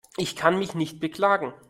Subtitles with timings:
[0.17, 1.53] Ich kann mich nicht beklagen.